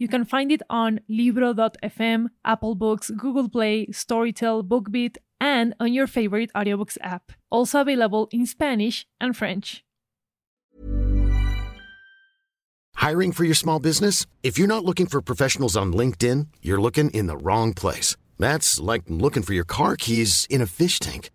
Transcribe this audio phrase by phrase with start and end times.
[0.00, 6.06] You can find it on Libro.fm, Apple Books, Google Play, Storytel, BookBeat, and on your
[6.06, 7.32] favorite audiobooks app.
[7.50, 9.84] Also available in Spanish and French.
[12.94, 14.24] Hiring for your small business?
[14.42, 18.16] If you're not looking for professionals on LinkedIn, you're looking in the wrong place.
[18.38, 21.28] That's like looking for your car keys in a fish tank.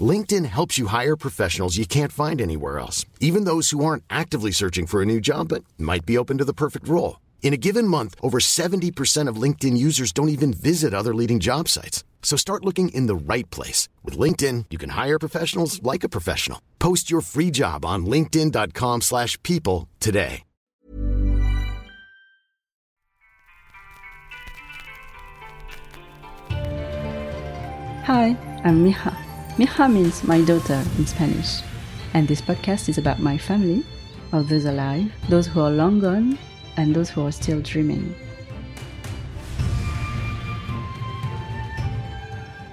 [0.00, 4.52] LinkedIn helps you hire professionals you can't find anywhere else, even those who aren't actively
[4.52, 7.18] searching for a new job but might be open to the perfect role.
[7.40, 11.66] In a given month, over 70% of LinkedIn users don't even visit other leading job
[11.68, 12.04] sites.
[12.22, 13.88] So start looking in the right place.
[14.04, 16.60] With LinkedIn, you can hire professionals like a professional.
[16.78, 20.42] Post your free job on linkedin.com slash people today.
[28.08, 29.14] Hi, I'm Mija.
[29.58, 31.60] Mija means my daughter in Spanish.
[32.14, 33.84] And this podcast is about my family,
[34.32, 36.38] of those alive, those who are long gone,
[36.78, 38.14] and those who are still dreaming.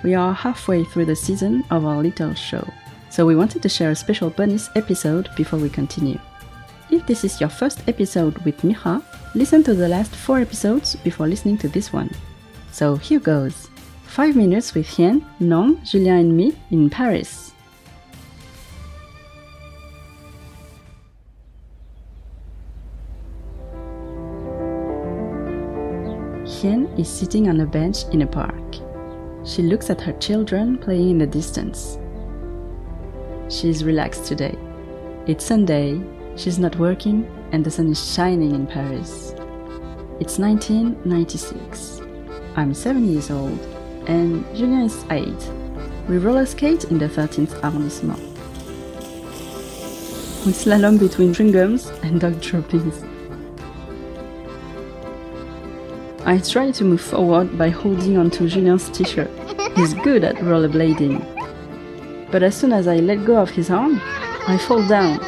[0.03, 2.65] We are halfway through the season of our little show,
[3.09, 6.19] so we wanted to share a special bonus episode before we continue.
[6.91, 11.27] If this is your first episode with Mija, listen to the last four episodes before
[11.27, 12.11] listening to this one.
[12.71, 13.69] So here goes
[14.05, 17.54] 5 minutes with Hien, Nong, Julien, and me in Paris.
[26.45, 28.75] Hien is sitting on a bench in a park.
[29.43, 31.97] She looks at her children playing in the distance.
[33.49, 34.55] She is relaxed today.
[35.25, 35.99] It's Sunday,
[36.35, 39.33] she's not working, and the sun is shining in Paris.
[40.19, 42.01] It's 1996.
[42.55, 43.59] I'm 7 years old,
[44.05, 45.27] and Julien is 8.
[46.07, 48.19] We roller skate in the 13th arrondissement.
[50.45, 53.03] We slalom between chewing gums and dog droppings.
[56.27, 59.29] I try to move forward by holding onto Julien's t-shirt.
[59.75, 61.21] He's good at rollerblading.
[62.31, 64.01] But as soon as I let go of his arm,
[64.47, 65.19] I fall down.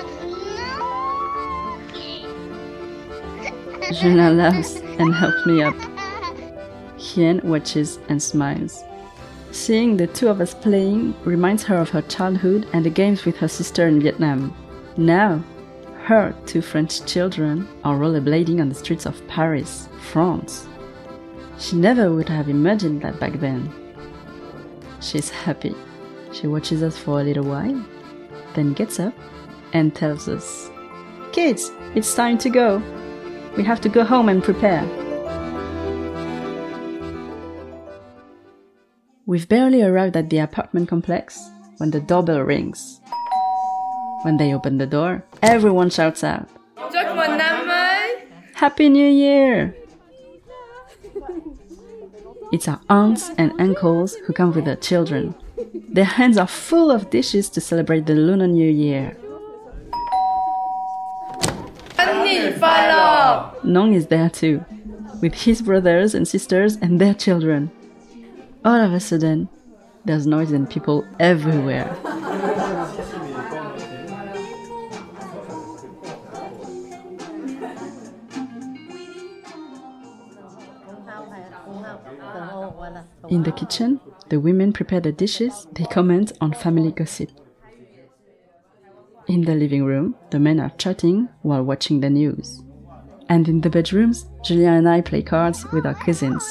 [3.93, 5.75] Julien laughs and helps me up.
[6.97, 8.83] Hien watches and smiles.
[9.51, 13.37] Seeing the two of us playing reminds her of her childhood and the games with
[13.37, 14.51] her sister in Vietnam.
[14.97, 15.43] Now,
[16.05, 20.67] her two French children are rollerblading on the streets of Paris, France.
[21.59, 23.71] She never would have imagined that back then.
[25.01, 25.75] She's happy.
[26.31, 27.83] She watches us for a little while,
[28.53, 29.13] then gets up
[29.73, 30.69] and tells us,
[31.31, 32.81] Kids, it's time to go.
[33.55, 34.85] We have to go home and prepare.
[39.25, 43.01] We've barely arrived at the apartment complex when the doorbell rings.
[44.23, 46.47] When they open the door, everyone shouts out,
[48.53, 49.75] Happy New Year!
[52.51, 55.35] It's our aunts and uncles who come with their children.
[55.89, 59.17] Their hands are full of dishes to celebrate the Lunar New Year.
[63.63, 64.63] Nong is there too,
[65.21, 67.69] with his brothers and sisters and their children.
[68.63, 69.49] All of a sudden,
[70.05, 71.93] there's noise and people everywhere.
[83.29, 87.29] In the kitchen, the women prepare the dishes, they comment on family gossip.
[89.27, 92.63] In the living room, the men are chatting while watching the news.
[93.27, 96.43] And in the bedrooms, Julia and I play cards with our cousins.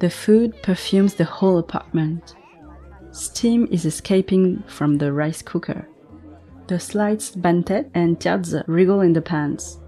[0.00, 2.34] The food perfumes the whole apartment.
[3.12, 5.88] Steam is escaping from the rice cooker.
[6.66, 9.78] The slides banh tet and tiads wriggle in the pans.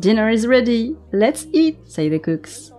[0.00, 0.96] Dinner is ready!
[1.12, 1.78] Let's eat!
[1.88, 2.72] say the cooks.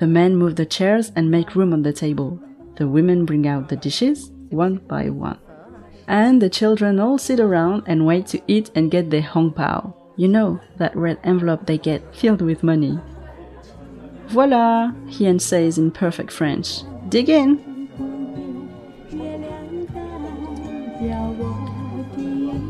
[0.00, 2.40] The men move the chairs and make room on the table.
[2.76, 5.38] The women bring out the dishes, one by one.
[6.06, 9.94] And the children all sit around and wait to eat and get their hong pao.
[10.16, 12.98] You know, that red envelope they get filled with money.
[14.28, 16.82] Voila, Hien says in perfect French.
[17.08, 17.76] Dig in!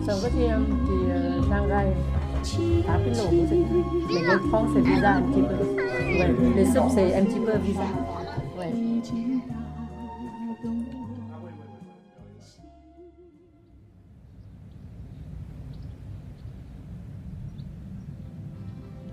[0.06, 2.15] 打邊
[4.82, 5.20] Visa.
[6.18, 7.10] Ouais, le sub c'est
[7.58, 7.82] visa.
[8.56, 8.72] Ouais.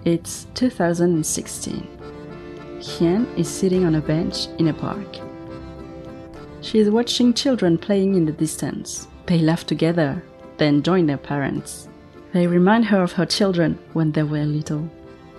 [0.05, 1.81] It's 2016.
[2.81, 5.17] Hien is sitting on a bench in a park.
[6.61, 9.07] She is watching children playing in the distance.
[9.27, 10.21] They laugh together,
[10.57, 11.87] then join their parents.
[12.33, 14.89] They remind her of her children when they were little.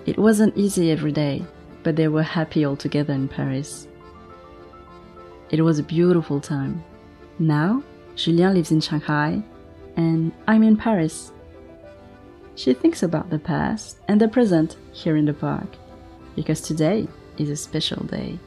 [0.05, 1.45] It wasn't easy every day,
[1.83, 3.87] but they were happy all together in Paris.
[5.49, 6.83] It was a beautiful time.
[7.37, 7.83] Now,
[8.15, 9.43] Julien lives in Shanghai,
[9.97, 11.33] and I'm in Paris.
[12.55, 15.67] She thinks about the past and the present here in the park,
[16.33, 18.39] because today is a special day.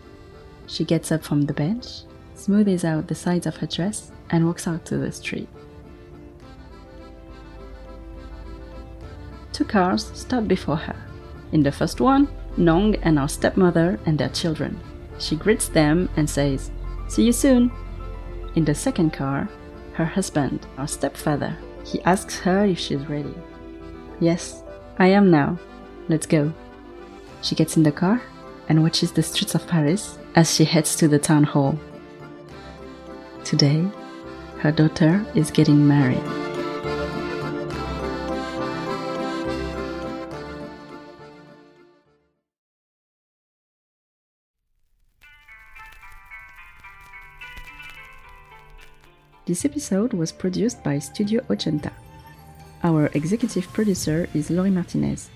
[0.67, 1.87] She gets up from the bench,
[2.35, 5.49] smoothes out the sides of her dress, and walks out to the street.
[9.59, 10.95] Two cars stop before her.
[11.51, 14.79] In the first one, Nong and our stepmother and their children.
[15.19, 16.71] She greets them and says,
[17.09, 17.73] See you soon.
[18.55, 19.49] In the second car,
[19.95, 21.59] her husband, our stepfather.
[21.85, 23.35] He asks her if she's ready.
[24.21, 24.63] Yes,
[25.01, 25.59] I am now.
[26.09, 26.53] Let's go.
[27.43, 28.23] She gets in the car
[28.69, 31.77] and watches the streets of Paris as she heads to the town hall.
[33.43, 33.85] Today,
[34.61, 36.38] her daughter is getting married.
[49.49, 51.91] This episode was produced by Studio Ochenta.
[52.85, 55.31] Our executive producer is Lory Martinez.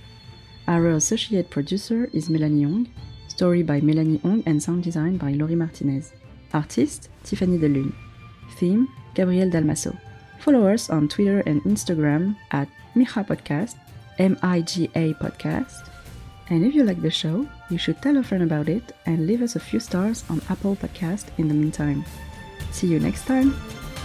[0.68, 2.88] Our associate producer is Melanie Young.
[3.28, 6.12] Story by Melanie Young and sound design by Lory Martinez.
[6.52, 7.94] Artist Tiffany Delune.
[8.56, 9.98] Theme Gabriel Dalmaso.
[10.40, 13.76] Follow us on Twitter and Instagram at Miga Podcast,
[14.18, 15.88] M I G A Podcast.
[16.50, 19.40] And if you like the show, you should tell a friend about it and leave
[19.40, 22.04] us a few stars on Apple Podcast in the meantime.
[22.72, 23.56] See you next time.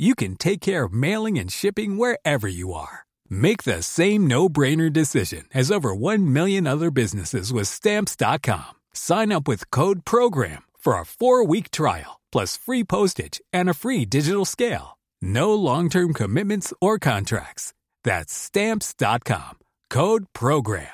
[0.00, 3.04] you can take care of mailing and shipping wherever you are.
[3.28, 8.72] Make the same no-brainer decision as over 1 million other businesses with stamps.com.
[8.94, 14.04] Sign up with code program for a 4-week trial plus free postage and a free
[14.04, 14.98] digital scale.
[15.20, 17.74] No long-term commitments or contracts.
[18.04, 19.58] That's stamps.com.
[19.90, 20.86] Code program.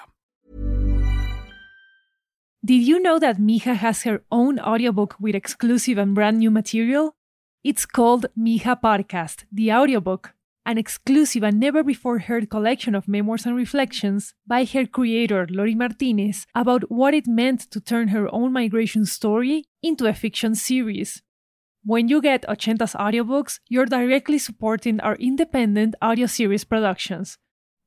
[2.64, 7.14] Did you know that Mija has her own audiobook with exclusive and brand new material?
[7.66, 13.44] It's called Mija Podcast, the audiobook, an exclusive and never before heard collection of memoirs
[13.44, 18.52] and reflections by her creator, Lory Martinez, about what it meant to turn her own
[18.52, 21.24] migration story into a fiction series.
[21.82, 27.36] When you get Ochenta's audiobooks, you're directly supporting our independent audio series productions.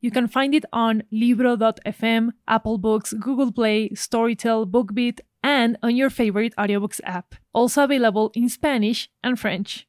[0.02, 6.10] You can find it on Libro.fm, Apple Books, Google Play, Storytel, BookBeat, and on your
[6.10, 7.36] favorite audiobooks app.
[7.54, 9.89] Also available in Spanish and French.